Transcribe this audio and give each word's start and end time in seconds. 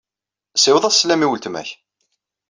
Ssiweḍ-as 0.55 0.93
sslam 0.97 1.21
i 1.25 1.27
weltma-k. 1.27 1.69